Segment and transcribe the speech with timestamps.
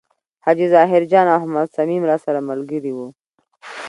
[0.45, 2.99] حاجي ظاهر جان او احمد صمیم راسره ملګري و.